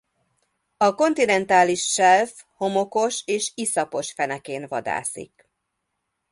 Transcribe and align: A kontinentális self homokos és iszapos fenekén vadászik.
A 0.77 0.95
kontinentális 0.95 1.91
self 1.91 2.43
homokos 2.55 3.21
és 3.25 3.51
iszapos 3.55 4.11
fenekén 4.11 4.67
vadászik. 4.67 5.49